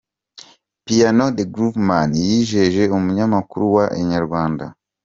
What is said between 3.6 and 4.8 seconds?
wa Inyarwanda.